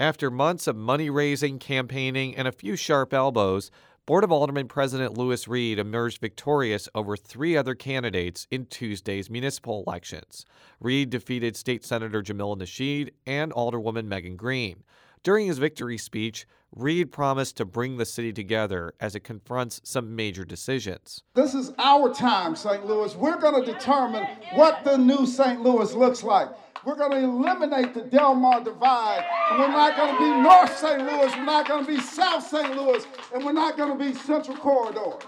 [0.00, 3.70] After months of money raising, campaigning, and a few sharp elbows,
[4.06, 9.84] Board of Aldermen President Lewis Reed emerged victorious over three other candidates in Tuesday's municipal
[9.86, 10.46] elections.
[10.80, 14.84] Reed defeated State Senator Jamilah Nasheed and Alderwoman Megan Green.
[15.22, 20.16] During his victory speech, Reed promised to bring the city together as it confronts some
[20.16, 21.22] major decisions.
[21.34, 22.86] This is our time, St.
[22.86, 23.14] Louis.
[23.16, 25.60] We're going to determine what the new St.
[25.60, 26.48] Louis looks like.
[26.86, 29.26] We're going to eliminate the Delmar divide.
[29.50, 30.98] And we're not going to be North St.
[31.00, 31.36] Louis.
[31.36, 32.74] We're not going to be South St.
[32.74, 33.04] Louis.
[33.34, 35.18] And we're not going to be Central Corridor.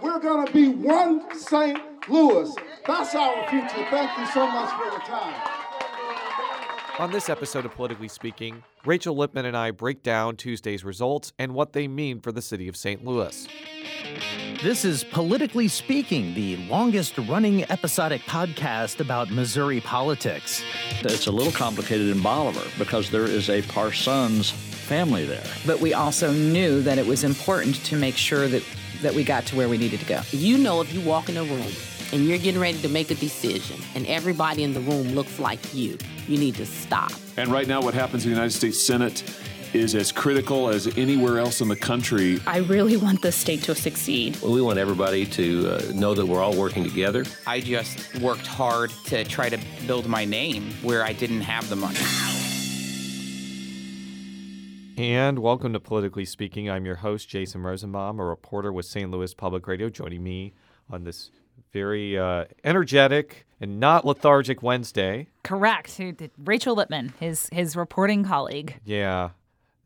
[0.00, 1.78] We're going to be one St.
[2.08, 2.54] Louis.
[2.86, 3.86] That's our future.
[3.90, 5.53] Thank you so much for your time.
[7.00, 11.52] On this episode of Politically Speaking, Rachel Lippman and I break down Tuesday's results and
[11.52, 13.04] what they mean for the city of St.
[13.04, 13.48] Louis.
[14.62, 20.62] This is Politically Speaking, the longest running episodic podcast about Missouri politics.
[21.00, 25.44] It's a little complicated in Bolivar because there is a Parsons family there.
[25.66, 28.62] But we also knew that it was important to make sure that,
[29.02, 30.20] that we got to where we needed to go.
[30.30, 31.72] You know, if you walk in a room
[32.12, 35.74] and you're getting ready to make a decision and everybody in the room looks like
[35.74, 37.12] you, you need to stop.
[37.36, 39.22] And right now, what happens in the United States Senate
[39.74, 42.40] is as critical as anywhere else in the country.
[42.46, 44.40] I really want the state to succeed.
[44.40, 47.24] Well, we want everybody to uh, know that we're all working together.
[47.46, 51.76] I just worked hard to try to build my name where I didn't have the
[51.76, 51.98] money.
[54.96, 56.70] And welcome to Politically Speaking.
[56.70, 59.10] I'm your host, Jason Rosenbaum, a reporter with St.
[59.10, 60.54] Louis Public Radio, joining me
[60.88, 61.32] on this
[61.74, 65.28] very uh, energetic and not lethargic Wednesday.
[65.42, 66.00] Correct.
[66.38, 68.80] Rachel Lippman, his his reporting colleague.
[68.84, 69.30] Yeah,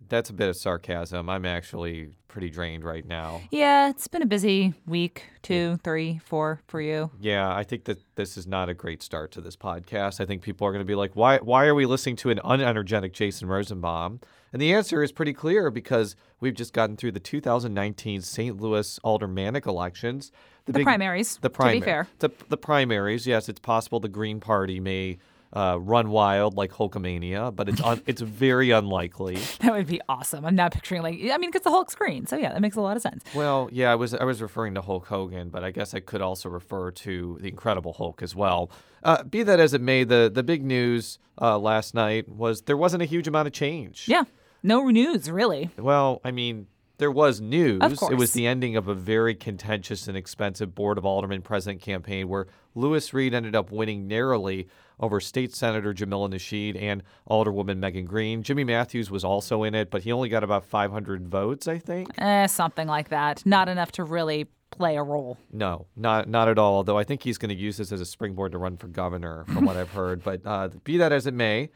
[0.09, 1.29] that's a bit of sarcasm.
[1.29, 3.41] I'm actually pretty drained right now.
[3.51, 7.11] Yeah, it's been a busy week, two, three, four for you.
[7.19, 10.21] Yeah, I think that this is not a great start to this podcast.
[10.21, 12.39] I think people are going to be like, why, why are we listening to an
[12.45, 14.21] unenergetic Jason Rosenbaum?
[14.53, 18.61] And the answer is pretty clear because we've just gotten through the 2019 St.
[18.61, 20.33] Louis aldermanic elections.
[20.65, 22.09] The, the big, primaries, the primary, to be fair.
[22.19, 25.19] The, the primaries, yes, it's possible the Green Party may
[25.53, 29.39] uh, run wild like Hulkamania, but it's un- it's very unlikely.
[29.61, 30.45] That would be awesome.
[30.45, 32.27] I'm not picturing like I mean, because the Hulk screen.
[32.27, 33.25] So yeah, that makes a lot of sense.
[33.35, 36.21] Well, yeah, I was I was referring to Hulk Hogan, but I guess I could
[36.21, 38.71] also refer to the Incredible Hulk as well.
[39.03, 42.77] Uh, be that as it may, the the big news uh, last night was there
[42.77, 44.07] wasn't a huge amount of change.
[44.07, 44.25] Yeah,
[44.63, 45.71] no news really.
[45.79, 46.67] Well, I mean,
[46.99, 47.81] there was news.
[47.83, 52.29] It was the ending of a very contentious and expensive Board of Aldermen president campaign
[52.29, 54.69] where Lewis Reed ended up winning narrowly
[55.01, 58.43] over State Senator Jamilah Nasheed and Alderwoman Megan Green.
[58.43, 62.11] Jimmie Matthews was also in it, but he only got about 500 votes, I think.
[62.19, 63.45] Eh, something like that.
[63.47, 65.39] Not enough to really play a role.
[65.53, 66.85] No, not not at all.
[66.85, 69.45] Though I think he's going to use this as a springboard to run for governor,
[69.47, 70.23] from what I've heard.
[70.23, 71.71] But uh, be that as it may,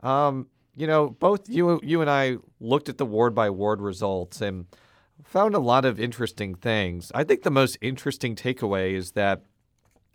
[0.00, 0.46] um,
[0.76, 4.66] you know, both you you and I looked at the ward by ward results and
[5.24, 7.12] found a lot of interesting things.
[7.14, 9.42] I think the most interesting takeaway is that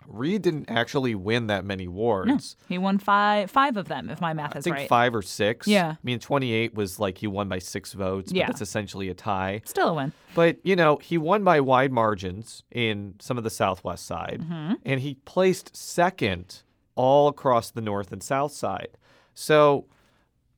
[0.08, 2.28] Reed didn't actually win that many wards.
[2.60, 4.90] No, he won five five of them, if my math I is think right.
[4.90, 5.68] five or six.
[5.68, 5.92] Yeah.
[5.92, 8.48] I mean, 28 was like he won by six votes, but Yeah.
[8.48, 9.62] that's essentially a tie.
[9.66, 10.14] Still a win.
[10.36, 14.74] But, you know, he won by wide margins in some of the southwest side, Mm-hmm.
[14.86, 16.64] and he placed second
[16.96, 18.90] all across the north and south side.
[19.34, 19.86] So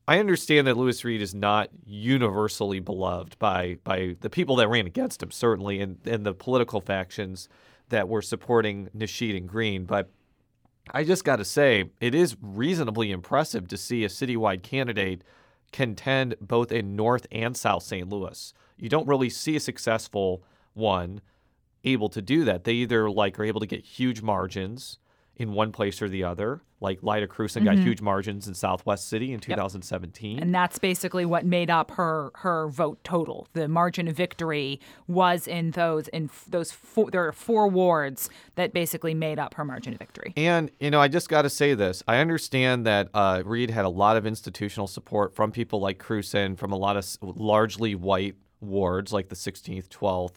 [0.08, 4.86] I understand that Lewis Reed is not universally beloved by by the people that ran
[4.86, 7.50] against him, certainly, and, and the political factions
[7.90, 9.86] that were supporting Nasheed and Green.
[9.86, 10.10] But
[10.92, 15.24] I just got to say, it is reasonably impressive to see a citywide candidate
[15.72, 18.08] contend both in North and South St.
[18.08, 18.54] Louis.
[18.78, 20.44] You don't really see a successful
[20.74, 21.22] one
[21.84, 22.64] able to do that.
[22.64, 25.00] They either like are able to get huge margins
[25.38, 29.34] in one place or the other, like Lyda Krewson got huge margins in Southwest City
[29.34, 30.40] in 2017.
[30.40, 33.48] And that's basically what made up her her vote total.
[33.54, 38.74] The margin of victory was in those in those four, there are four wards that
[38.74, 40.34] basically made up her margin of victory.
[40.38, 42.04] And, you know, I just got to say this.
[42.08, 46.58] I understand that uh, Reed had a lot of institutional support from people like Krewson,
[46.58, 50.36] from a lot of largely white wards like the 16th, 12th,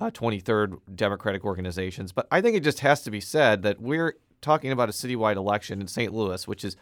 [0.00, 2.12] uh, 23rd Democratic organizations.
[2.12, 5.36] But I think it just has to be said that we're talking about a citywide
[5.36, 6.12] election in St.
[6.12, 6.76] Louis, which is,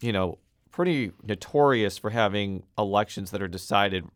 [0.00, 0.38] you know,
[0.70, 4.06] pretty notorious for having elections that are decided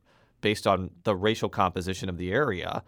[0.40, 2.82] based on the racial composition of the area.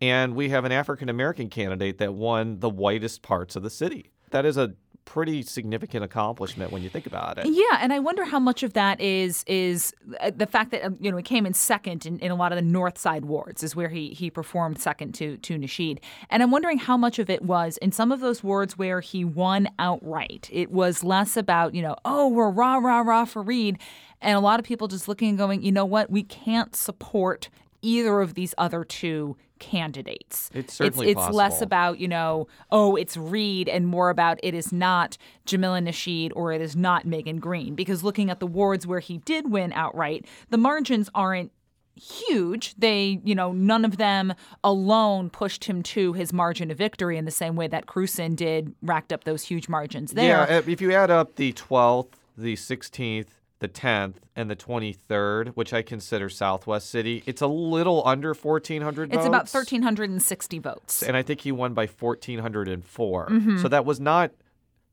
[0.00, 4.10] And we have an African American candidate that won the whitest parts of the city.
[4.30, 4.74] That is a
[5.04, 7.46] pretty significant accomplishment when you think about it.
[7.46, 10.96] Yeah, and I wonder how much of that is is uh, the fact that um,
[11.00, 13.62] you know he came in second in, in a lot of the North Side wards
[13.62, 15.98] is where he he performed second to to Nasheed,
[16.30, 19.24] and I'm wondering how much of it was in some of those wards where he
[19.24, 20.48] won outright.
[20.52, 23.78] It was less about you know oh we're rah rah rah for Reed,
[24.20, 27.48] and a lot of people just looking and going you know what we can't support
[27.82, 30.50] either of these other two candidates.
[30.52, 31.36] It's certainly it's, it's possible.
[31.38, 35.16] less about you know oh it's Reed and more about it is not
[35.46, 39.18] Jamila Nasheed or it is not Megan Green because looking at the wards where he
[39.18, 41.52] did win outright, the margins aren't
[41.94, 42.74] huge.
[42.76, 47.24] They, you know, none of them alone pushed him to his margin of victory in
[47.24, 50.46] the same way that Krewson did, racked up those huge margins there.
[50.48, 53.26] Yeah, if you add up the 12th, the 16th,
[53.62, 59.08] the 10th, and the 23rd, which I consider Southwest City, it's a little under 1,400
[59.08, 59.26] it's votes.
[59.26, 61.02] about 1,360 votes.
[61.02, 63.28] And I think he won by 1,404.
[63.28, 63.62] Mhm.
[63.62, 64.32] So that was not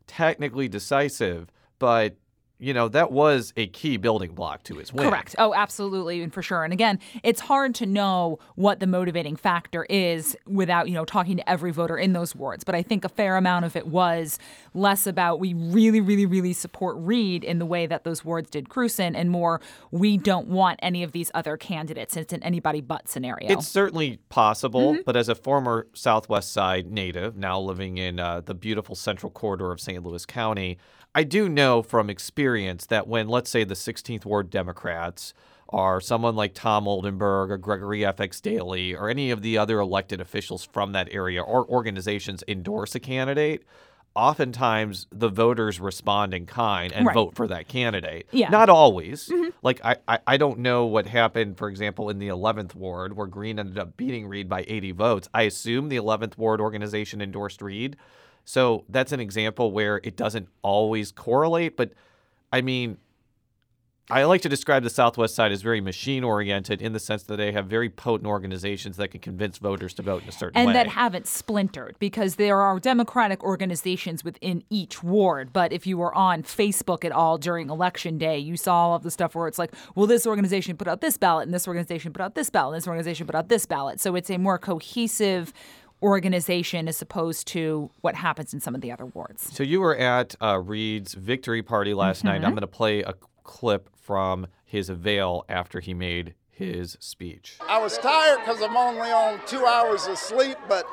[0.08, 1.50] technically decisive,
[1.80, 2.16] but,
[2.60, 5.10] you know, that was a key building block to his win.
[5.10, 5.34] Correct.
[5.38, 6.64] Oh, absolutely, and for sure.
[6.64, 11.38] And again, it's hard to know what the motivating factor is without, you know, talking
[11.38, 12.64] to every voter in those wards.
[12.66, 14.38] But I think a fair amount of it was
[14.74, 18.68] less about we really, really, really support Reed in the way that those wards did
[18.70, 19.62] Krewson, and more
[19.92, 22.18] we don't want any of these other candidates.
[22.18, 23.50] It's an anybody but scenario.
[23.52, 25.02] It's certainly possible, Mm-hmm.
[25.06, 29.72] but as a former Southwest Side native, now living in uh, the beautiful central corridor
[29.72, 30.04] of St.
[30.04, 30.78] Louis County,
[31.16, 35.34] I do know from experience that when, let's say, the 16th Ward Democrats
[35.70, 40.22] are someone like Tom Oldenburg or Gregory FX Daly or any of the other elected
[40.22, 43.64] officials from that area or organizations endorse a candidate,
[44.16, 47.14] oftentimes the voters respond in kind and Right.
[47.14, 48.28] vote for that candidate.
[48.32, 48.50] Yeah.
[48.50, 49.30] Not always.
[49.30, 49.54] Mhm.
[49.62, 53.28] Like I, I, I don't know what happened, for example, in the 11th ward where
[53.28, 55.30] Green ended up beating Reed by 80 votes.
[55.34, 57.96] I assume the 11th ward organization endorsed Reed.
[58.50, 61.78] So that's an example where it doesn't always correlate.
[61.78, 61.92] But
[62.52, 62.98] I mean,
[64.10, 67.36] I like to describe the Southwest side as very machine oriented in the sense that
[67.36, 70.66] they have very potent organizations that can convince voters to vote in a certain and
[70.66, 70.72] way.
[70.72, 75.98] And that haven't splintered because there are democratic organizations within each ward but if you
[75.98, 79.48] were on facebook at all during election day you saw all of the stuff where
[79.48, 82.50] it's like well this organization put out this ballot and this organization put out this
[82.50, 85.54] ballot and this organization put out this ballot so it's a more cohesive
[86.02, 89.96] organization as opposed to what happens in some of the other wards So you were
[89.98, 92.42] at uh, Reed's victory party last night.
[92.42, 92.46] Mhm.
[92.46, 93.14] I'm going to play a
[93.44, 97.58] clip from his avail after he made his speech.
[97.68, 100.86] I was tired because I'm only on two hours of sleep, but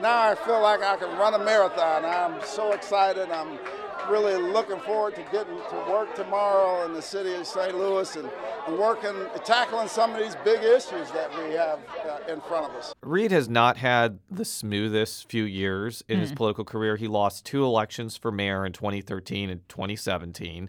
[0.00, 2.04] now I feel like I can run a marathon.
[2.04, 3.30] I'm so excited.
[3.30, 3.58] I'm
[4.10, 7.74] really looking forward to getting to work tomorrow in the city of St.
[7.76, 8.28] Louis and,
[8.66, 9.14] and working,
[9.44, 12.94] tackling some of these big issues that we have uh, in front of us.
[13.02, 16.36] Reed has not had the smoothest few years in his Mm.
[16.36, 16.96] political career.
[16.96, 20.68] He lost two elections for mayor in 2013 and 2017.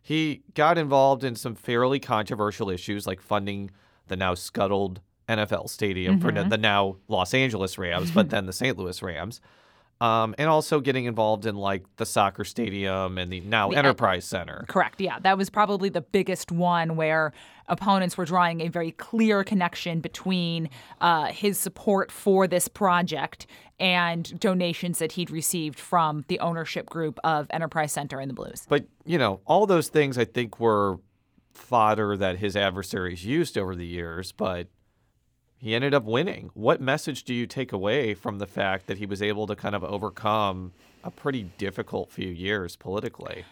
[0.00, 3.72] He got involved in some fairly controversial issues like funding
[4.06, 6.48] the now scuttled NFL stadium for Mhm.
[6.50, 8.76] the now Los Angeles Rams, but then the St.
[8.78, 9.40] Louis Rams.
[9.98, 14.26] Um, and also getting involved in like the soccer stadium and the now The- Enterprise
[14.26, 14.66] Center.
[14.68, 15.00] Correct.
[15.00, 17.32] Yeah, that was probably the biggest one where
[17.66, 20.68] opponents were drawing a very clear connection between
[21.00, 23.46] uh, his support for this project
[23.80, 28.66] and donations that he'd received from the ownership group of Enterprise Center and the Blues.
[28.68, 30.98] But, you know, all those things I think were
[31.54, 34.68] fodder that his adversaries used over the years, but
[35.58, 36.50] he ended up winning.
[36.54, 39.74] What message do you take away from the fact that he was able to kind
[39.74, 40.72] of overcome
[41.02, 43.44] a pretty difficult few years politically?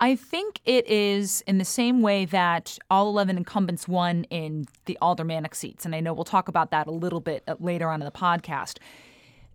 [0.00, 4.96] I think it is in the same way that all 11 incumbents won in the
[5.02, 5.84] aldermanic seats.
[5.84, 8.12] And I know we'll talk about that a little bit uh, later on in the
[8.12, 8.78] podcast.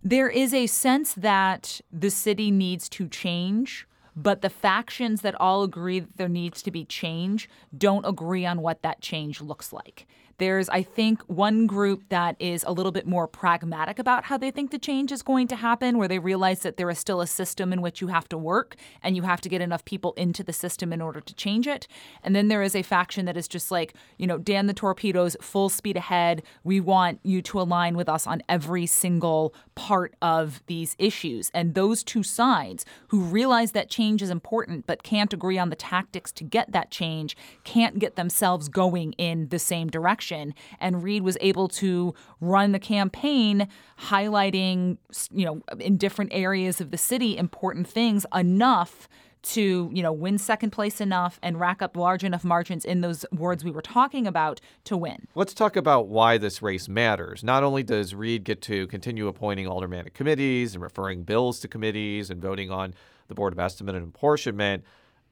[0.02, 5.62] There is a sense that the city needs to change, but the factions that all
[5.62, 10.06] agree that there needs to be change don't agree on what that change looks like.
[10.38, 14.50] There's, I think, one group that is a little bit more pragmatic about how they
[14.50, 17.26] think the change is going to happen, where they realize that there is still a
[17.26, 20.42] system in which you have to work and you have to get enough people into
[20.42, 21.86] the system in order to change it.
[22.22, 25.36] And then there is a faction that is just like, you know, Dan the torpedoes,
[25.40, 26.42] full speed ahead.
[26.64, 31.50] We want you to align with us on every single part of these issues.
[31.54, 35.76] And those two sides who realize that change is important but can't agree on the
[35.76, 40.23] tactics to get that change can't get themselves going in the same direction.
[40.32, 44.98] And Reed was able to run the campaign highlighting,
[45.30, 49.08] you know, in different areas of the city important things enough
[49.44, 53.26] to, you know, win second place enough and rack up large enough margins in those
[53.30, 55.26] wards we were talking about to win.
[55.34, 57.44] Let's talk about why this race matters.
[57.44, 62.30] Not only does Reed get to continue appointing aldermanic committees and referring bills to committees
[62.30, 62.94] and voting on
[63.28, 64.82] the Board of Estimate and Apportionment,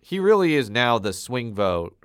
[0.01, 1.97] he really is now the swing vote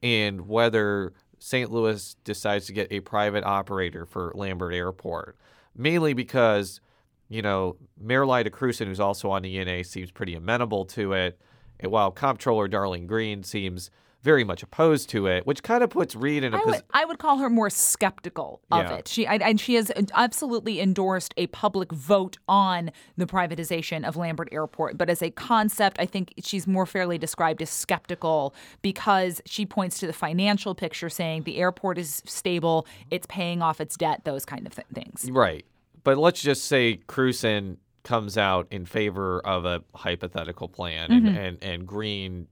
[0.00, 1.70] in whether St.
[1.70, 5.36] Louis decides to get a private operator for Lambert Airport,
[5.76, 6.80] mainly because,
[7.28, 11.38] you know, Mayor Lyda Krewson, who's also on the E&A, seems pretty amenable to it.
[11.80, 13.90] And while Comptroller Darlene Green seems
[14.22, 16.84] very much opposed to it, which kind of puts Reed in a I position.
[16.92, 18.94] would, I would call her more skeptical of Yeah.
[18.96, 19.08] it.
[19.08, 24.48] She I, and she has absolutely endorsed a public vote on the privatization of Lambert
[24.50, 24.98] Airport.
[24.98, 29.98] But as a concept, I think she's more fairly described as skeptical because she points
[30.00, 34.44] to the financial picture, saying the airport is stable, it's paying off its debt, those
[34.44, 35.30] kind of th- things.
[35.30, 35.64] Right.
[36.02, 41.36] But let's just say Krewson comes out in favor of a hypothetical plan and, mm-hmm.
[41.36, 42.46] and, and Green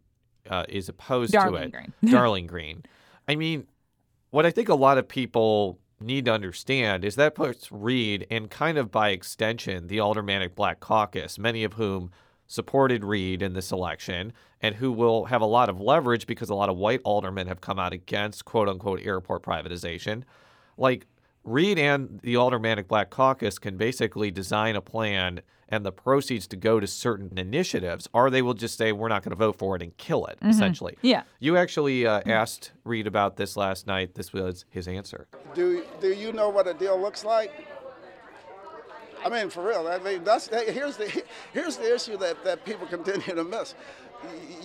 [0.48, 1.72] uh, is opposed to Darlene it.
[1.72, 1.92] Green.
[2.12, 2.84] Darling Green.
[3.28, 3.66] I mean,
[4.30, 8.50] what I think a lot of people need to understand is that puts Reed and
[8.50, 12.10] kind of by extension the Aldermanic Black Caucus, many of whom
[12.46, 16.54] supported Reed in this election and who will have a lot of leverage because a
[16.54, 20.22] lot of white aldermen have come out against quote unquote airport privatization.
[20.76, 21.06] Like
[21.44, 26.56] Reed and the Aldermanic Black Caucus can basically design a plan and the proceeds to
[26.56, 29.76] go to certain initiatives, or they will just say, we're not going to vote for
[29.76, 30.96] it and kill it, essentially.
[31.02, 31.22] Yeah.
[31.40, 34.14] You actually uh, asked Reed about this last night.
[34.14, 35.26] This was his answer.
[35.54, 37.52] Do do you know what a deal looks like?
[39.24, 39.88] I mean, for real.
[39.88, 43.74] I mean, that's hey, here's the here's the issue that, that people continue to miss.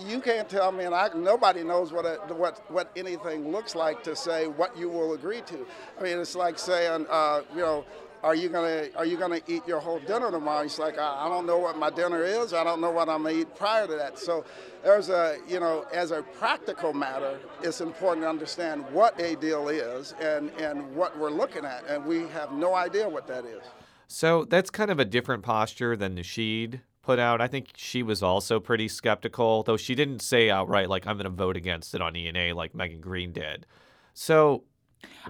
[0.06, 4.02] You can't tell me, and I, nobody knows what a, what what anything looks like
[4.04, 5.66] to say what you will agree to.
[5.98, 7.84] I mean, it's like saying, uh, you know.
[8.22, 10.64] Are you gonna Are you gonna eat your whole dinner tomorrow?
[10.64, 12.52] It's like I, I don't know what my dinner is.
[12.52, 14.18] I don't know what I'm gonna eat prior to that.
[14.18, 14.44] So
[14.84, 19.68] there's a you know as a practical matter, it's important to understand what a deal
[19.68, 23.62] is and and what we're looking at, and we have no idea what that is.
[24.06, 27.40] So that's kind of a different posture than Nasheed put out.
[27.40, 31.24] I think she was also pretty skeptical, though she didn't say outright, like, I'm going
[31.24, 33.66] to vote against it on E&A like Megan Green did.
[34.14, 34.64] So,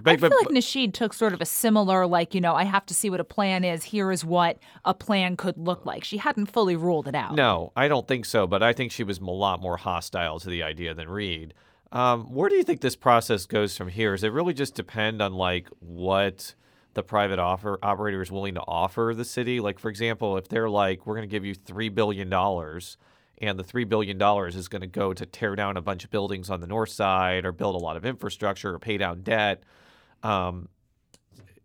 [0.05, 2.93] I feel like Nasheed took sort of a similar, like, you know, I have to
[2.93, 3.83] see what a plan is.
[3.83, 6.03] Here is what a plan could look like.
[6.03, 7.35] She hadn't fully ruled it out.
[7.35, 10.49] no, I don't think so, but I think she was a lot more hostile to
[10.49, 11.53] the idea than Reed.
[11.91, 14.13] Um, where do you think this process goes from here?
[14.13, 16.55] Does it really just depend on like what
[16.95, 19.59] the private offer operator is willing to offer the city?
[19.59, 22.97] Like, for example, if they're like, we're going to give you three billion dollars,
[23.45, 26.09] and the three billion dollars is going to go to tear down a bunch of
[26.09, 29.63] buildings on the north side, or build a lot of infrastructure, or pay down debt.
[30.23, 30.69] Um,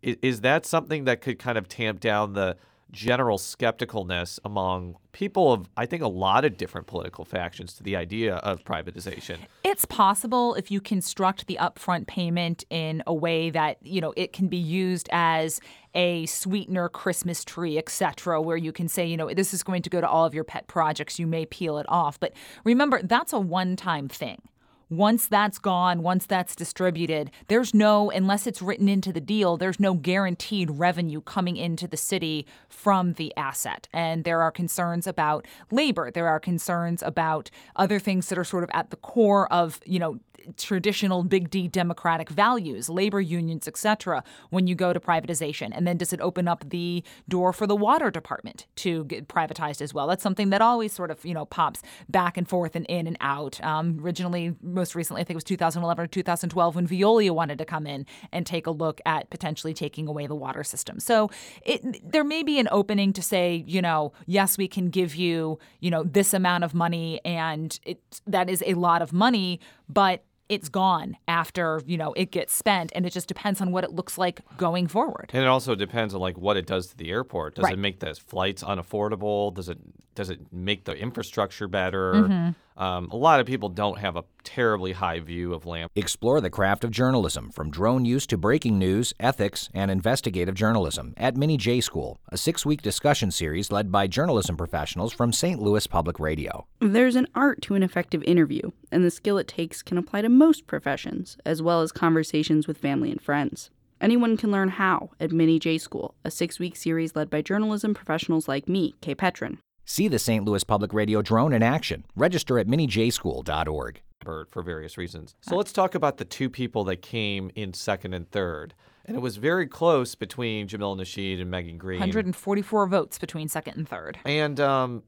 [0.05, 2.57] i- is that something that could kind of tamp down the
[2.91, 7.95] general skepticalness among people of, I think, a lot of different political factions to the
[7.95, 9.37] idea of privatization?
[9.63, 14.33] It's possible if you construct the upfront payment in a way that, you know, it
[14.33, 15.59] can be used as
[15.93, 19.89] a sweetener Christmas tree, etc., where you can say, you know, this is going to
[19.89, 22.19] go to all of your pet projects, you may peel it off.
[22.19, 24.41] But remember, that's a one-time thing.
[24.89, 29.79] Once that's gone, once that's distributed, there's no, unless it's written into the deal, there's
[29.79, 33.87] no guaranteed revenue coming into the city from the asset.
[33.93, 36.09] And there are concerns about labor.
[36.09, 39.99] There are concerns about other things that are sort of at the core of, you
[39.99, 40.19] know,
[40.57, 45.71] traditional big D democratic values, labor unions, etc., when you go to privatization?
[45.73, 49.81] And then does it open up the door for the water department to get privatized
[49.81, 50.07] as well?
[50.07, 53.17] That's something that always sort of, you know, pops back and forth and in and
[53.21, 53.63] out.
[53.63, 57.65] Um, originally, most recently, I think it was 2011 or 2012 when Veolia wanted to
[57.65, 60.99] come in and take a look at potentially taking away the water system.
[60.99, 61.29] So
[61.63, 65.59] it, there may be an opening to say, you know, yes, we can give you,
[65.79, 70.23] you know, this amount of money and it, that is a lot of money, but
[70.49, 73.91] it's gone after you know it gets spent and it just depends on what it
[73.91, 77.11] looks like going forward And it also depends on like what it does to the
[77.11, 77.55] airport.
[77.55, 77.73] Does Right.
[77.73, 79.53] it make the flights unaffordable?
[79.53, 79.77] Does it
[80.15, 82.13] does it make the infrastructure better?
[82.13, 82.55] Mhm.
[82.79, 85.91] Um, a lot of people don't have a terribly high view of Lamp.
[85.97, 91.13] Explore the craft of journalism from drone use to breaking news, ethics, and investigative journalism
[91.17, 95.61] at Mini J School, a six week discussion series led by journalism professionals from St.
[95.61, 96.67] Louis Public Radio.
[96.79, 100.29] There's an art to an effective interview, and the skill it takes can apply to
[100.29, 103.71] most professions, as well as conversations with family and friends.
[103.99, 107.93] Anyone can learn how at Mini J School, a six week series led by journalism
[107.93, 109.57] professionals like me, Kae Petrin.
[109.89, 110.45] See the St.
[110.45, 112.05] Louis Public Radio drone in action.
[112.15, 114.01] Register at minijschool.org.
[114.23, 115.33] Bird for various reasons.
[115.41, 118.75] So let's talk about the two people that came in second and third.
[119.05, 122.01] And it was very close between Jamil Nasheed and Megan Green.
[122.01, 125.01] 144 votes between second and third And um,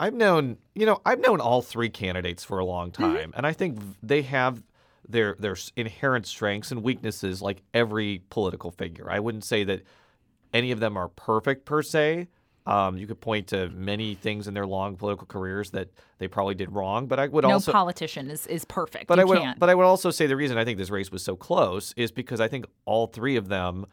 [0.00, 3.02] I've known, you know, I've known all three candidates for a long Mm-hmm.
[3.02, 4.62] time, and I think they have
[5.06, 9.10] their their inherent strengths and weaknesses like every political figure.
[9.10, 9.82] I wouldn't say that
[10.54, 12.28] any of them are perfect per se.
[12.68, 16.54] Um, you could point to many things in their long political careers that they probably
[16.54, 19.06] did wrong, but I would no also politician is, is perfect.
[19.06, 19.58] but you I would can't.
[19.58, 22.10] but I would also say the reason I think this race was so close is
[22.12, 23.86] because I think all three of them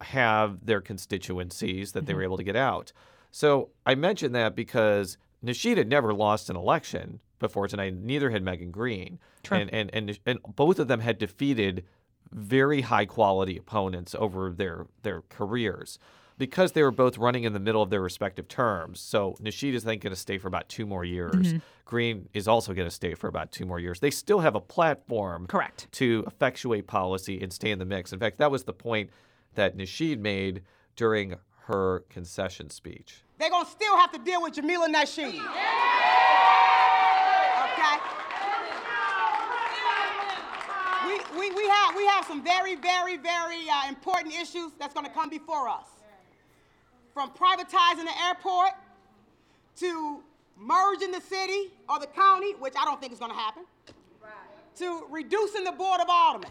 [0.00, 2.16] have their constituencies that they Mm-hmm.
[2.18, 2.92] were able to get out.
[3.30, 7.94] So I mention that because Nasheed had never lost an election before tonight.
[7.94, 9.18] Neither had Megan Green.
[9.42, 9.58] True.
[9.58, 11.84] And, and and and both of them had defeated
[12.32, 15.98] very high quality opponents over their their careers
[16.38, 19.00] because they were both running in the middle of their respective terms.
[19.00, 21.54] So Nasheed is then going to stay for about two more years.
[21.54, 21.62] Mhm.
[21.84, 24.00] Green is also going to stay for about two more years.
[24.00, 25.86] They still have a platform Correct.
[25.92, 28.12] to effectuate policy and stay in the mix.
[28.12, 29.10] In fact, that was the point
[29.54, 30.62] that Nasheed made
[30.96, 33.22] during her concession speech.
[33.38, 35.40] They're going to still have to deal with Jamilah Nasheed.
[37.68, 37.96] Okay?
[41.06, 45.06] We, we, we, have, we have some very, very, very uh, important issues that's going
[45.06, 45.86] to come before us.
[47.16, 48.72] From privatizing the airport
[49.76, 50.20] to
[50.54, 53.62] merging the city or the county, which I don't think is going to happen,
[54.76, 56.50] to reducing the Board of Aldermen.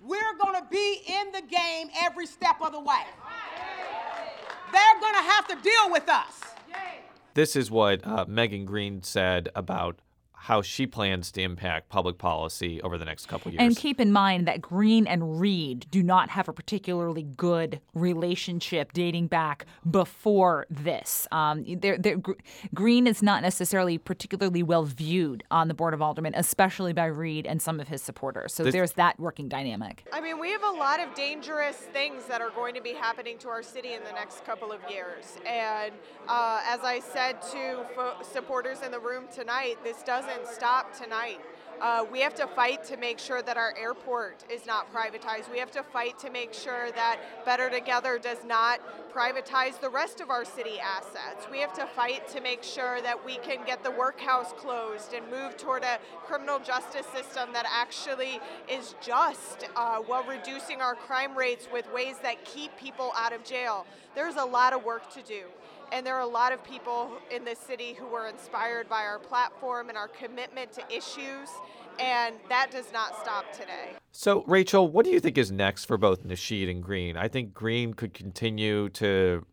[0.00, 3.02] We're going to be in the game every step of the way.
[4.70, 6.40] They're going to have to deal with us.
[7.34, 9.98] This is what uh, Megan Green said about
[10.42, 13.60] how she plans to impact public policy over the next couple years.
[13.60, 18.94] And keep in mind that Green and Reed do not have a particularly good relationship
[18.94, 21.28] dating back before this.
[21.30, 22.16] Um, they're, they're,
[22.72, 27.46] Green is not necessarily particularly well viewed on the Board of Aldermen, especially by Reed
[27.46, 28.54] and some of his supporters.
[28.54, 30.06] So This- there's that working dynamic.
[30.10, 33.36] I mean, we have a lot of dangerous things that are going to be happening
[33.38, 35.36] to our city in the next couple of years.
[35.46, 35.92] And
[36.28, 41.40] uh, as I said to fo- supporters in the room tonight, this doesn't stop tonight.
[41.80, 45.50] Uh, we have to fight to make sure that our airport is not privatized.
[45.50, 48.80] We have to fight to make sure that Better Together does not
[49.14, 51.46] privatize the rest of our city assets.
[51.50, 55.28] We have to fight to make sure that we can get the workhouse closed and
[55.30, 61.36] move toward a criminal justice system that actually is just uh, while reducing our crime
[61.36, 63.86] rates with ways that keep people out of jail.
[64.14, 65.44] There's a lot of work to do.
[65.92, 69.18] And there are a lot of people in this city who were inspired by our
[69.18, 71.48] platform and our commitment to issues,
[71.98, 73.90] and that does not stop today.
[74.12, 77.16] So, Rachel, what do you think is next for both Nasheed and Green?
[77.16, 79.44] I think Green could continue to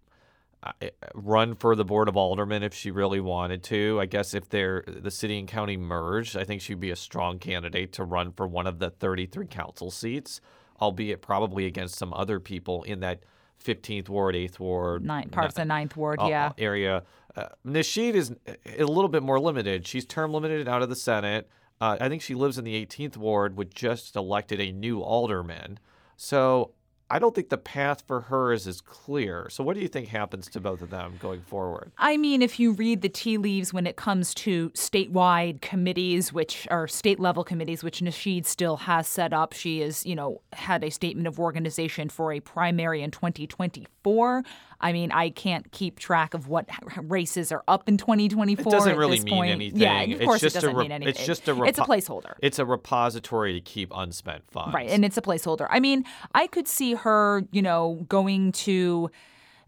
[0.63, 0.71] uh,
[1.13, 3.99] run for the board of aldermen if she really wanted to.
[3.99, 7.39] I guess if they're the city and county merged, I think she'd be a strong
[7.39, 10.41] candidate to run for one of the 33 council seats,
[10.81, 13.21] albeit probably against some other people in that
[13.63, 16.51] 15th ward, 8th ward, Nine, parts of the Ninth Ward, uh, yeah.
[16.57, 17.03] area.
[17.35, 18.33] Uh, Nasheed is
[18.77, 19.85] a little bit more limited.
[19.85, 21.49] She's term limited out of the Senate.
[21.79, 25.79] Uh, I think she lives in the 18th ward, which just elected a new alderman.
[26.15, 26.71] So
[27.09, 29.47] I don't think the path for her is as clear.
[29.49, 31.91] So what do you think happens to both of them going forward?
[31.97, 36.67] I mean, if you read the tea leaves when it comes to statewide committees, which
[36.69, 40.83] are state level committees, which Nasheed still has set up, she has, you know, had
[40.83, 44.43] a statement of organization for a primary in 2024.
[44.79, 46.69] I mean, I can't keep track of what
[47.01, 48.61] races are up in 2024.
[48.61, 49.51] It doesn't really mean point.
[49.51, 49.79] anything.
[49.79, 51.15] Yeah, of it's course it doesn't re- mean anything.
[51.15, 52.35] It's just a it's a placeholder.
[52.41, 54.73] It's a repository to keep unspent funds.
[54.73, 55.67] Right, and it's a placeholder.
[55.69, 59.09] I mean, I could see her, you know, going to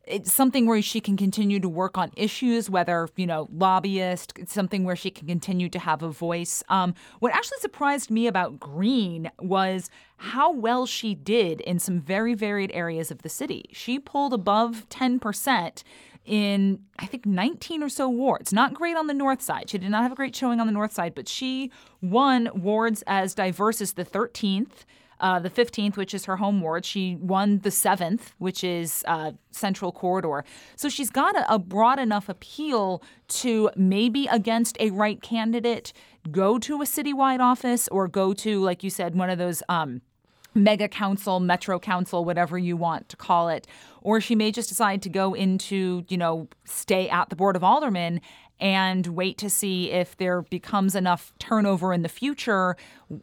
[0.09, 4.51] it's something where she can continue to work on issues, whether, you know, lobbyist, it's
[4.51, 6.63] something where she can continue to have a voice.
[6.67, 12.33] Um, what actually surprised me about Green was how well she did in some very
[12.33, 13.69] varied areas of the city.
[13.71, 15.83] She pulled above 10%
[16.25, 18.51] in I think 19 or so wards.
[18.51, 19.69] Not great on the north side.
[19.69, 23.03] She did not have a great showing on the north side, but she won wards
[23.07, 24.85] as diverse as the 13th.
[25.19, 26.85] Uh, the 15th, which is her home ward.
[26.85, 30.45] She won the 7th, which is uh, Central Corridor.
[30.77, 35.91] So she's got a, a broad enough appeal to maybe against a right candidate
[36.31, 39.61] go to a citywide office or go to, like you said, one of those.
[39.67, 40.01] Um,
[40.55, 43.67] mega council, metro council, whatever you want to call it.
[44.01, 47.63] Or she may just decide to go into, you know, stay at the Board of
[47.63, 48.21] Aldermen
[48.59, 52.75] and wait to see if there becomes enough turnover in the future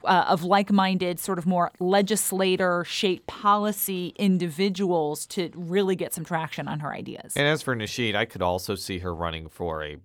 [0.04, 6.24] uh, of like minded, sort of more legislator shaped policy individuals to really get some
[6.24, 7.34] traction on her ideas.
[7.36, 9.98] And as for Nasheed, I could also see her running for a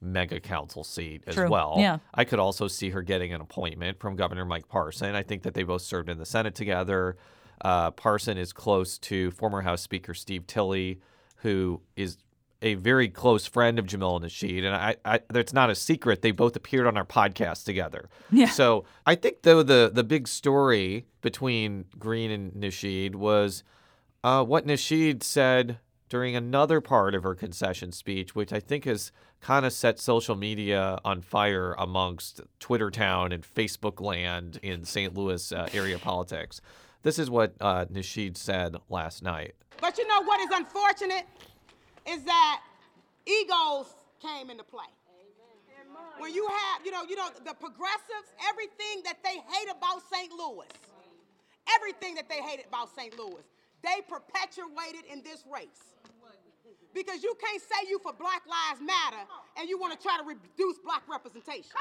[0.00, 1.48] mega council seat as True.
[1.48, 1.76] well.
[1.78, 1.98] Yeah.
[2.12, 5.14] I could also see her getting an appointment from Governor Mike Parson.
[5.14, 7.16] I think that they both served in the Senate together.
[7.60, 11.00] Uh, Parson is close to former House Speaker Steve Tilley,
[11.36, 12.16] who is
[12.62, 16.22] a very close friend of Jamil Nasheed, and I, I it's not a secret.
[16.22, 18.08] They both appeared on our podcast together.
[18.30, 18.48] Yeah.
[18.48, 23.64] So I think though the the big story between Green and Nasheed was
[24.24, 29.12] uh, what Nasheed said during another part of her concession speech, which I think has
[29.40, 35.14] kind of set social media on fire amongst Twitter town and Facebook land in St.
[35.14, 36.60] Louis uh, area politics.
[37.02, 39.54] This is what uh, Nasheed said last night.
[39.80, 41.26] But you know what is unfortunate
[42.06, 42.60] is that
[43.26, 43.86] egos
[44.20, 44.90] came into play.
[45.10, 46.18] Amen.
[46.18, 50.32] When you have, you know, you know, the progressives, everything that they hate about St.
[50.32, 50.68] Louis,
[51.74, 53.16] everything that they hated about St.
[53.18, 53.42] Louis,
[53.82, 55.92] they perpetuated in this race.
[56.94, 59.24] Because you can't say you for Black Lives Matter
[59.58, 61.72] and you want to try to reduce black representation.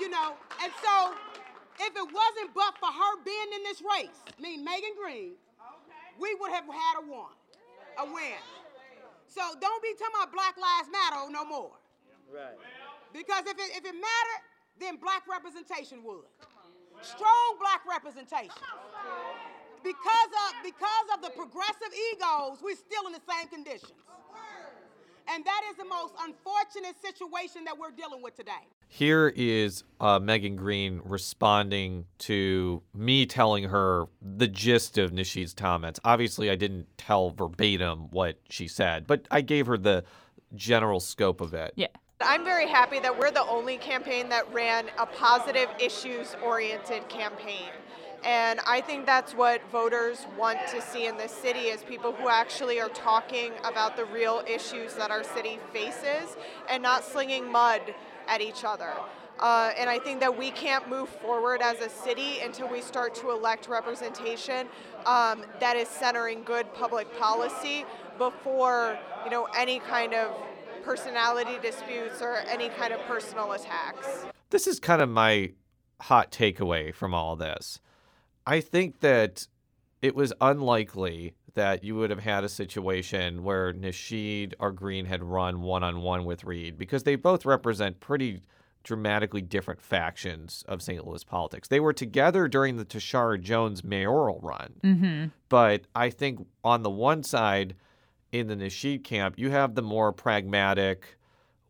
[0.00, 1.14] You know, and so
[1.78, 5.34] if it wasn't but for her being in this race, I mean Megan Green,
[6.18, 7.30] we would have had a win,
[7.98, 8.42] a win.
[9.34, 11.74] So don't be talking about Black Lives Matter no more.
[12.30, 12.54] Right.
[13.10, 14.42] Because if it, if it mattered,
[14.78, 16.30] then black representation would.
[17.02, 18.62] Strong black representation.
[19.82, 23.98] Because of because of the progressive egos, we're still in the same conditions.
[25.28, 28.52] And that is the most unfortunate situation that we're dealing with today.
[28.88, 35.98] Here is uh, Megan Green responding to me telling her the gist of Nasheed's comments.
[36.04, 40.04] Obviously, I didn't tell verbatim what she said, but I gave her the
[40.54, 41.72] general scope of it.
[41.76, 41.88] Yeah.
[42.20, 47.70] I'm very happy that we're the only campaign that ran a positive issues oriented campaign.
[48.24, 52.28] And I think that's what voters want to see in this city is people who
[52.28, 56.36] actually are talking about the real issues that our city faces
[56.70, 57.82] and not slinging mud
[58.26, 58.94] at each other.
[59.38, 63.14] Uh, and I think that we can't move forward as a city until we start
[63.16, 64.68] to elect representation
[65.06, 67.84] um, that is centering good public policy
[68.16, 70.34] before you know any kind of
[70.84, 74.24] personality disputes or any kind of personal attacks.
[74.50, 75.52] This is kind of my
[76.00, 77.80] hot takeaway from all this.
[78.46, 79.46] I think that
[80.02, 85.22] it was unlikely that you would have had a situation where Nasheed or Green had
[85.22, 88.42] run one on one with Reed because they both represent pretty
[88.82, 91.06] dramatically different factions of St.
[91.06, 91.68] Louis politics.
[91.68, 94.74] They were together during the Tishaura Jones mayoral run.
[94.82, 95.26] Mm-hmm.
[95.48, 97.74] But I think on the one side,
[98.30, 101.16] in the Nasheed camp, you have the more pragmatic,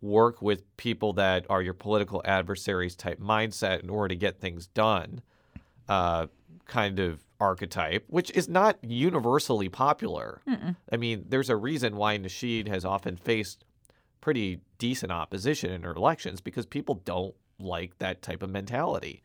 [0.00, 4.66] work with people that are your political adversaries type mindset in order to get things
[4.68, 5.22] done
[5.88, 6.26] uh,
[6.66, 10.40] kind of archetype, which is not universally popular.
[10.48, 10.76] Mm-mm.
[10.90, 13.64] I mean, there's a reason why Nasheed has often faced
[14.20, 19.22] pretty decent opposition in her elections because people don't like that type of mentality.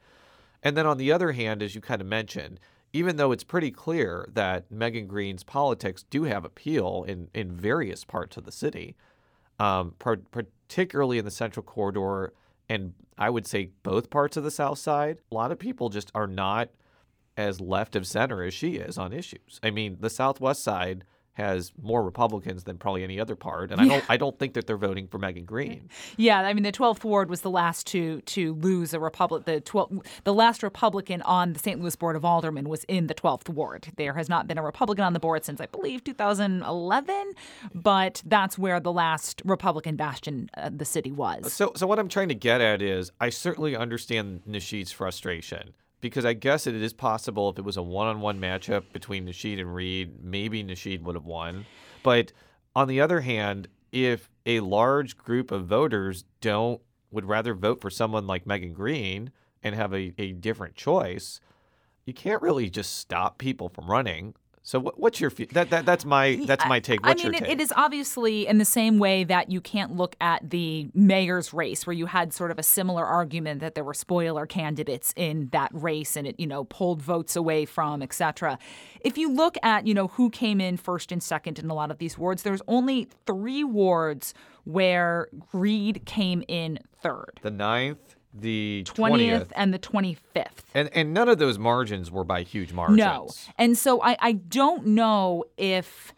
[0.62, 2.60] And then on the other hand, as you kind of mentioned,
[2.91, 8.04] even though it's pretty clear that Megan Green's politics do have appeal in, in various
[8.04, 8.95] parts of the city,
[9.60, 12.34] um, par- particularly in the central corridor,
[12.67, 16.12] and I would say both parts of the south side, a lot of people just
[16.13, 16.69] are not
[17.39, 19.62] as left of center as she is on issues.
[19.63, 23.88] I mean, the southwest side has more Republicans than probably any other part, and I
[23.88, 25.88] don't I don't think that they're voting for Megan Green.
[26.17, 29.45] Yeah, I mean the 12th ward was the last to to lose a republic.
[29.45, 31.80] The 12 the last Republican on the St.
[31.80, 33.88] Louis Board of Aldermen was in the 12th ward.
[33.95, 37.34] There has not been a Republican on the board since I believe 2011,
[37.73, 41.54] but that's where the last Republican bastion uh, the city was.
[41.54, 46.25] So so what I'm trying to get at is I certainly understand Nasheed's frustration because
[46.25, 50.23] I guess it is possible if it was a one-on-one matchup between Nasheed and Reed,
[50.23, 51.65] maybe Nasheed would have won.
[52.03, 52.31] But
[52.75, 56.81] on the other hand, if a large group of voters don't
[57.12, 59.31] would rather vote for someone like Megan Green
[59.63, 61.39] and have a, a different choice,
[62.05, 64.35] you can't really just stop people from running.
[64.62, 67.06] So what, what's your that, that that's my that's my take.
[67.06, 67.50] What's I mean, your take?
[67.50, 71.88] it is obviously in the same way that you can't look at the mayor's race
[71.88, 75.72] where you had sort of a similar argument that there were spoiler candidates in that
[75.74, 78.60] race and it you know pulled votes away from etc.
[79.02, 81.89] If you look at you know who came in first and second in a lot
[81.89, 84.34] of these wards, there's only three wards
[84.65, 87.39] where Reed came in third.
[87.41, 90.48] the ninth, the 20th 20th, and the 25th.
[90.74, 92.98] and and none of those margins were by huge margins.
[92.98, 93.30] No.
[93.58, 96.13] And so I, I don't know if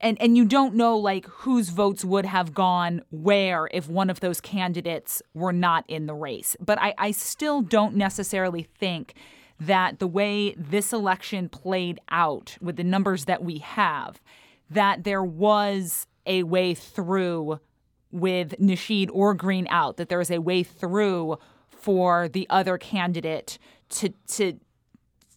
[0.00, 4.20] and and you don't know like whose votes would have gone where if one of
[4.20, 6.56] those candidates were not in the race.
[6.60, 9.14] But I, I still don't necessarily think
[9.60, 14.20] that the way this election played out with the numbers that we have,
[14.70, 17.60] that there was a way through
[18.14, 21.36] with Nasheed or Green out, that there is a way through
[21.68, 23.58] for the other candidate
[23.90, 24.54] to to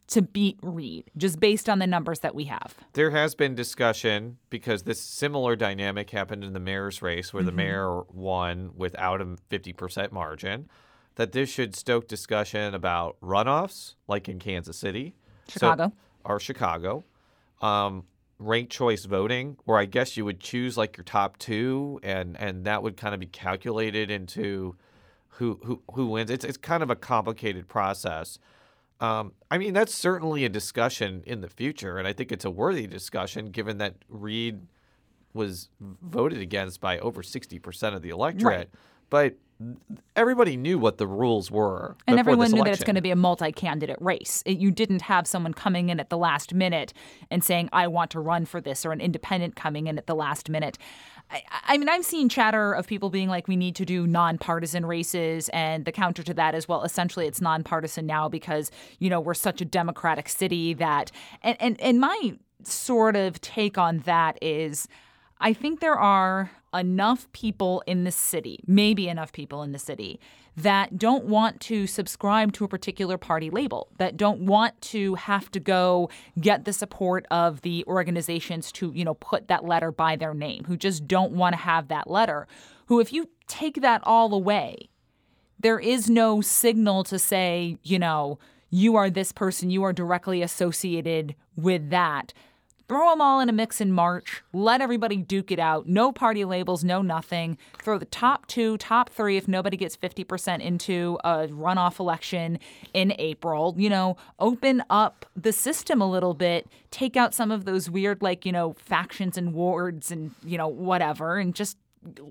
[0.09, 2.75] to beat Reed, just based on the numbers that we have.
[2.93, 7.51] There has been discussion because this similar dynamic happened in the mayor's race where the
[7.51, 7.55] Mhm.
[7.55, 10.69] mayor won without a 50% margin,
[11.15, 15.13] that this should stoke discussion about runoffs, like in Kansas City.
[15.49, 15.91] So- Chicago.
[16.23, 17.03] or Chicago.
[17.61, 18.05] Um,
[18.39, 22.65] ranked choice voting, where I guess you would choose like your top two, and and
[22.65, 24.75] that would kind of be calculated into
[25.29, 26.29] who who who wins.
[26.29, 28.39] It's it's kind of a complicated process.
[28.99, 32.49] Um, I mean, that's certainly a discussion in the future, and I think it's a
[32.49, 34.61] worthy discussion given that Reed
[35.33, 38.71] was voted against by over 60% of the electorate.
[39.09, 39.35] But
[40.15, 41.95] everybody knew what the rules were.
[42.05, 44.43] And everyone knew that it's going to be a multi candidate race.
[44.45, 46.93] It, you didn't have someone coming in at the last minute
[47.31, 50.15] and saying, I want to run for this, or an independent coming in at the
[50.15, 50.77] last minute.
[51.31, 54.85] I, I mean, I'm seeing chatter of people being like, we need to do nonpartisan
[54.85, 55.49] races.
[55.49, 59.33] And the counter to that is, well, essentially it's nonpartisan now because, you know, we're
[59.33, 61.11] such a democratic city that.
[61.41, 64.87] And, and, and my sort of take on that is
[65.39, 70.19] I think there are enough people in the city, maybe enough people in the city,
[70.55, 75.51] that don't want to subscribe to a particular party label, that don't want to have
[75.51, 76.09] to go
[76.39, 80.63] get the support of the organizations to, you know, put that letter by their name,
[80.63, 82.47] who just don't want to have that letter,
[82.87, 84.89] who, if you take that all away,
[85.59, 90.41] there is no signal to say, you know, you are this person, you are directly
[90.41, 92.33] associated with that.
[92.87, 94.41] Throw them all in a mix in March.
[94.53, 95.87] Let everybody duke it out.
[95.87, 97.57] No party labels, no nothing.
[97.83, 102.59] Throw the top two, top three if nobody gets 50% into a runoff election
[102.93, 103.75] in April.
[103.77, 106.67] You know, open up the system a little bit.
[106.89, 110.69] Take out some of those weird, like, you know, factions and wards and, you know,
[110.69, 111.77] whatever, and just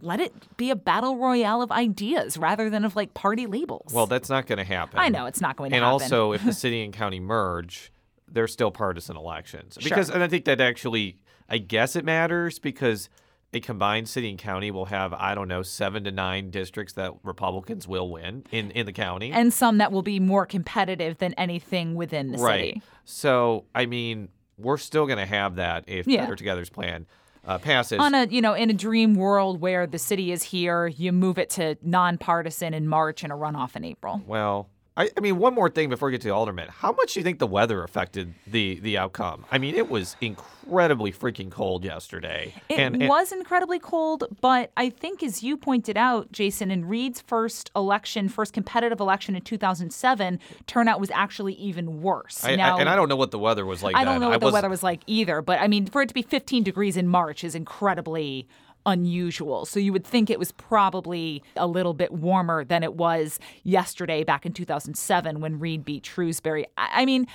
[0.01, 3.93] let it be a battle royale of ideas rather than of like party labels.
[3.93, 4.99] Well, that's not going to happen.
[4.99, 6.03] I know it's not going to and happen.
[6.03, 7.93] And also, if the city and county merge,
[8.29, 9.77] they're still partisan elections.
[9.81, 9.89] Sure.
[9.89, 13.09] Because, and I think that actually, I guess it matters because
[13.53, 17.13] a combined city and county will have, I don't know, seven to nine districts that
[17.23, 19.33] Republicans will win in, in the county.
[19.33, 22.75] and some that will be more competitive than anything within the right.
[22.75, 22.83] city.
[23.05, 26.23] So, I mean, we're still going to have that if Yeah.
[26.23, 27.07] Better Together's plan
[27.47, 27.99] uh, passes.
[27.99, 31.39] On a you know in a dream world where the city is here, you move
[31.39, 34.21] it to nonpartisan in March and a runoff in April.
[34.27, 36.69] Well, I, I mean, one more thing before we get to the alderman.
[36.71, 39.45] How much do you think the weather affected the the outcome?
[39.51, 42.55] I mean, it was incredibly freaking cold yesterday.
[42.69, 46.87] It and, and- was incredibly cold, but I think, as you pointed out, Jason, in
[46.87, 52.43] Reed's first election, first competitive election in 2007, turnout was actually even worse.
[52.43, 53.95] I, I- and I don't know what the weather was like.
[53.97, 56.09] I don't know what the was- weather was like either, but I mean, for it
[56.09, 58.49] to be 15 degrees in March is incredibly
[58.87, 59.67] unusual.
[59.67, 64.25] So you would think it was probably a little bit warmer than it was yesterday
[64.25, 66.67] back in 2007 when Reed beat Shrewsbury.
[66.79, 67.27] I, I mean,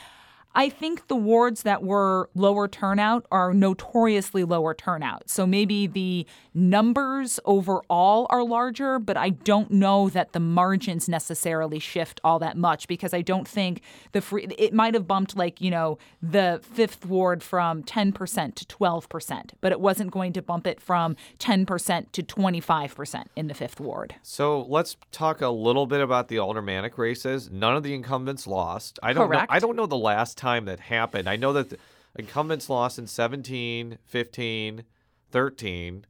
[0.54, 5.30] I think the wards that were lower turnout are notoriously lower turnout.
[5.30, 11.80] So maybe the numbers overall are larger, but I don't know that the margins necessarily
[11.80, 15.62] shift all that much because I don't think the free it might have bumped like,
[15.62, 20.68] you know, the 5th ward from 10% to 12%, but it wasn't going to bump
[20.68, 24.16] it from 10% to 25% in the 5th ward.
[24.22, 27.50] So let's talk a little bit about the aldermanic races.
[27.50, 29.00] None of the incumbents lost.
[29.02, 29.50] I don't Correct.
[29.50, 29.56] know.
[29.56, 31.30] I don't know the last time that happened.
[31.30, 31.78] I know that the
[32.18, 34.84] incumbents lost in 17, 15,
[35.32, 36.06] 13,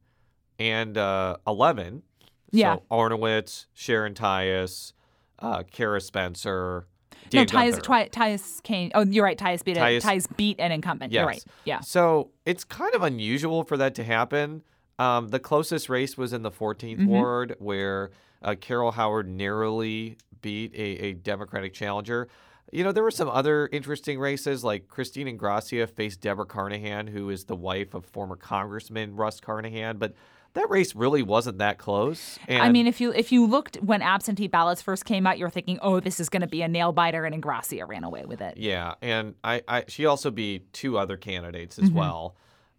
[0.60, 2.04] and uh, 11.
[2.52, 2.76] Yeah.
[2.76, 4.94] So Arnowitz, Sharon Tyus,
[5.40, 6.88] uh, Cara Spencer.
[7.34, 7.82] No, Tyus.
[7.82, 8.92] Ty, Tyus Kane.
[8.94, 9.38] Oh, you're right.
[9.38, 11.14] Tyus beat, Tyus- a, Tyus beat an incumbent.
[11.14, 11.20] Yes.
[11.22, 11.44] You're right.
[11.66, 11.80] Yeah.
[11.82, 14.64] So it's kind of unusual for that to happen.
[15.00, 17.08] Um, the closest race was in the 14th Mhm.
[17.08, 18.12] ward, where
[18.44, 22.28] uh, Carol Howard narrowly beat a, a Democratic challenger.
[22.72, 27.30] You know, there were some other interesting races, like Christine Ingrassia faced Deborah Carnahan, who
[27.30, 29.98] is the wife of former Congressman Russ Carnahan.
[29.98, 30.14] But
[30.54, 32.40] that race really wasn't that close.
[32.48, 35.50] And I mean, if you if you looked when absentee ballots first came out, you're
[35.50, 38.42] thinking, oh, this is going to be a nail biter, and Ingrassia ran away with
[38.42, 38.58] it.
[38.58, 41.94] Yeah, and I, I she also beat two other candidates as Mhm.
[41.94, 42.36] well.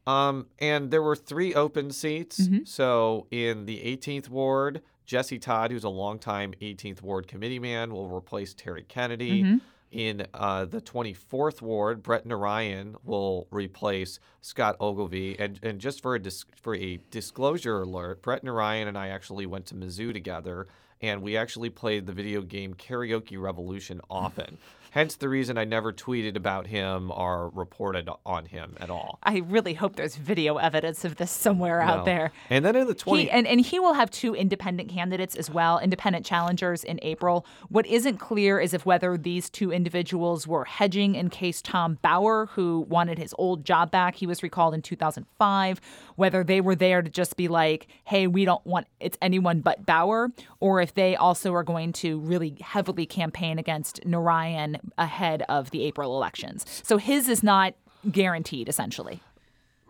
[0.07, 2.40] Um, and there were three open seats.
[2.48, 2.66] Mhm.
[2.66, 8.09] So in the 18th ward, Jesse Todd, who's a longtime 18th ward committee man, will
[8.09, 9.44] replace Terry Kennedy.
[9.44, 9.61] Mhm.
[9.92, 15.38] In uh, the 24th ward, Bret Narayan will replace Scott Ogilvy.
[15.38, 19.44] And and just for a dis- for a disclosure alert, Bret Narayan and I actually
[19.44, 20.66] went to Mizzou together,
[21.02, 24.57] and we actually played the video game Karaoke Revolution often.
[24.92, 29.18] Hence the reason I never tweeted about him or reported on him at all.
[29.22, 31.85] I really hope there's video evidence of this somewhere No.
[31.87, 32.31] out there.
[32.50, 35.48] And then in the 20 He, and, and he will have two independent candidates as
[35.48, 37.46] well, independent challengers in April.
[37.70, 42.50] What isn't clear is if whether these two individuals were hedging in case Tom Bauer,
[42.52, 45.81] who wanted his old job back, he was recalled in 2005,
[46.16, 49.87] whether they were there to just be like, hey, we don't want it's anyone but
[49.87, 50.28] Bauer,
[50.61, 55.84] or if they also are going to really heavily campaign against Narayan ahead of the
[55.84, 56.64] April elections.
[56.82, 57.74] So his is not
[58.10, 59.20] guaranteed, essentially.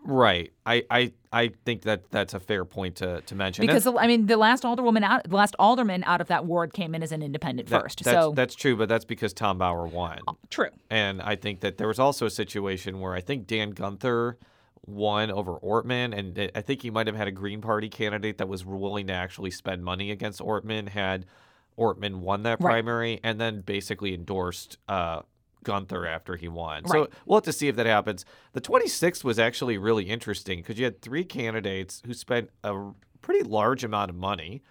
[0.05, 0.51] Right.
[0.65, 3.65] I, I, I think that that's a fair point to, to mention.
[3.65, 6.73] Because And I mean, the last alderwoman out, the last alderman out of that ward
[6.73, 8.03] came in as an independent that- first.
[8.03, 10.19] That's, so that's true, but that's because Tom Bauer won.
[10.27, 10.69] Uh, true.
[10.89, 14.35] And I think that there was also a situation where I think Dan Guenther
[14.85, 18.49] won over Ortmann, and I think he might have had a Green Party candidate that
[18.49, 21.25] was willing to actually spend money against Ortmann had
[21.77, 22.71] Ortmann won that Right.
[22.71, 25.21] primary, and then basically endorsed uh,
[25.65, 26.85] Guenther after he won.
[26.87, 28.25] So we'll have to see if that happens.
[28.53, 33.43] The 26th was actually really interesting because you had three candidates who spent a pretty
[33.43, 34.61] large amount of money.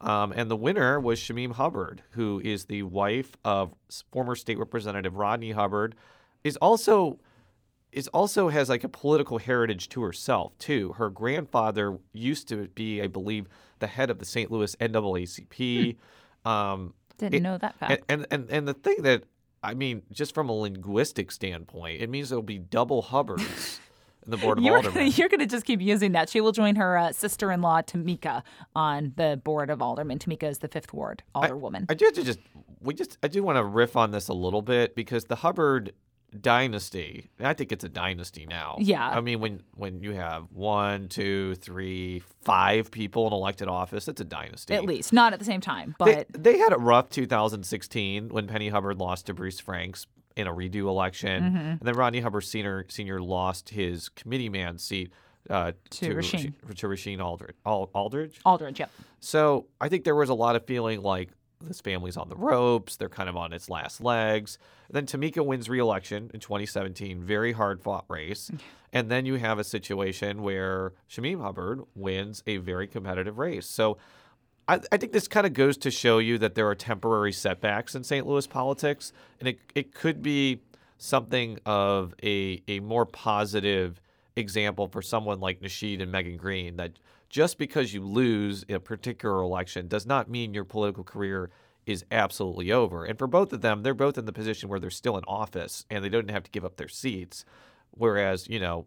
[0.00, 3.74] Um, and the winner was Shameem Hubbard, who is the wife of
[4.12, 5.94] former state representative Rodney Hubbard,
[6.44, 7.18] is also
[7.92, 10.92] is also has like a political heritage to herself too.
[10.98, 14.50] Her grandfather used to be, I believe, the head of the St.
[14.50, 15.96] Louis NAACP.
[16.46, 18.04] Um, Didn't it- know that fact.
[18.08, 19.24] And, and and the thing that
[19.62, 23.80] I mean, just from a linguistic standpoint, it means there'll be double Hubbards
[24.24, 24.94] in the board of You're aldermen.
[24.98, 26.28] gonna, you're gonna just keep using that.
[26.28, 28.42] She will join her uh, sister-in-law Tamika
[28.76, 30.18] on the board of aldermen.
[30.18, 31.86] Tamika is the fifth ward alderwoman.
[31.88, 32.38] I do have to just
[32.80, 35.92] we just I do want to riff on this a little bit because the Hubbard
[36.36, 38.76] dynasty, I think it's a dynasty now.
[38.78, 39.08] Yeah.
[39.08, 44.20] I mean when when you have one, two, three, five people in elected office, it's
[44.20, 44.74] a dynasty.
[44.74, 48.68] At least, not at the same time, but they had a rough 2016 when Penny
[48.68, 51.70] Hubbard lost to Bruce Franks in a redo election, Mhm.
[51.72, 55.12] and then Rodney Hubbard Senior Senior lost his committee man seat
[55.48, 56.54] uh, To Rasheen.
[56.74, 57.54] to Rasheen Aldridge.
[57.64, 58.40] Al- Aldridge.
[58.44, 58.90] Aldridge, yep.
[59.20, 62.96] So I think there was a lot of feeling like this family's on the ropes.
[62.96, 64.58] They're kind of on its last legs.
[64.90, 68.50] then Tamika wins re-election in 2017, very hard fought race.
[68.52, 68.58] Mm.
[68.92, 73.66] And then you have a situation where Shameem Hubbard wins a very competitive race.
[73.66, 73.98] So
[74.68, 77.94] I, I think this kind of goes to show you that there are temporary setbacks
[77.94, 78.26] in St.
[78.26, 80.62] Louis politics, and it, it could be
[80.98, 84.00] something of a, a more positive
[84.34, 86.92] example for someone like Nasheed and Megan Green that
[87.28, 91.50] just because you lose a particular election does not mean your political career
[91.86, 93.04] is absolutely over.
[93.04, 95.84] And for both of them, they're both in the position where they're still in office
[95.88, 97.44] and they don't have to give up their seats.
[97.92, 98.86] Whereas, you know,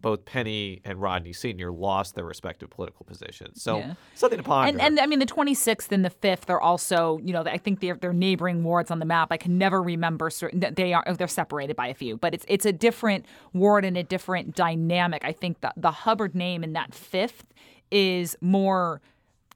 [0.00, 1.70] both Penny and Rodney Sr.
[1.72, 3.62] lost their respective political positions.
[3.62, 3.94] So Yeah.
[4.14, 4.70] something to ponder.
[4.70, 7.80] And, and I mean, the 26th and the 5th are also, you know, I think
[7.80, 9.28] they're, they're neighboring wards on the map.
[9.30, 12.44] I can never remember certain, they are oh, they're separated by a few, but it's
[12.48, 15.24] it's a different ward and a different dynamic.
[15.24, 17.42] I think the the Hubbard name in that 5th
[17.90, 19.00] is more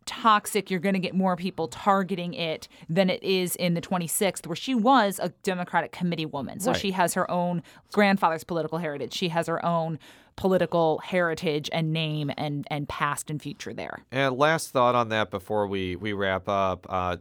[0.05, 0.71] toxic.
[0.71, 4.57] You're going to get more people targeting it than it is in the 26th, where
[4.57, 6.59] she was a Democratic committee woman.
[6.61, 6.81] So Right.
[6.81, 9.13] she has her own grandfather's political heritage.
[9.15, 9.99] She has her own
[10.37, 14.05] political heritage and name and and past and future there.
[14.11, 16.87] And last thought on that before we, we wrap up.
[16.89, 17.17] Uh,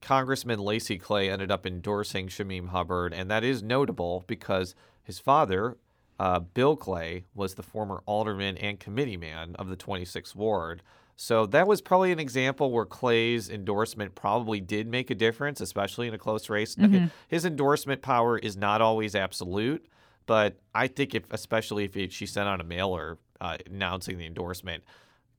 [0.00, 5.78] Congressman Lacy Clay ended up endorsing Shameem Hubbard, and that is notable because his father,
[6.20, 10.82] uh, Bill Clay, was the former alderman and committee man of the 26th Ward.
[11.16, 16.08] So that was probably an example where Clay's endorsement probably did make a difference, especially
[16.08, 16.74] in a close race.
[16.74, 17.10] Mhm.
[17.28, 19.86] His endorsement power is not always absolute,
[20.26, 24.84] but I think if, especially if she sent out a mailer uh, announcing the endorsement,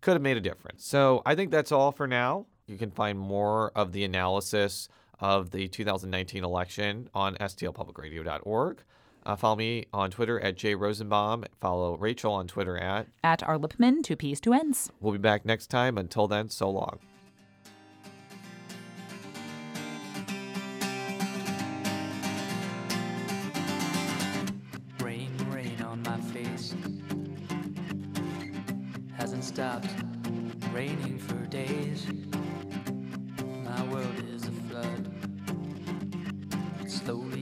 [0.02, 0.86] could have made a difference.
[0.86, 2.46] So I think that's all for now.
[2.68, 8.84] You can find more of the analysis of the 2019 election on stlpublicradio.org.
[9.26, 11.46] Uh, follow me on Twitter at jrosenbaum.
[11.60, 13.08] Follow Rachel on Twitter at.
[13.24, 13.58] At R.
[13.58, 14.92] Lippmann, two P's, two N's.
[15.00, 15.98] We'll be back next time.
[15.98, 17.00] Until then, so long.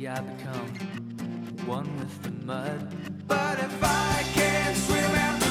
[0.03, 0.67] Slowly I become
[1.65, 3.25] one with the mud.
[3.25, 5.42] But if I can't swim,